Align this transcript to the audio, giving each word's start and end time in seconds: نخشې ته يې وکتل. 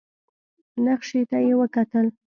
نخشې 0.85 1.21
ته 1.29 1.37
يې 1.45 1.53
وکتل. 1.59 2.07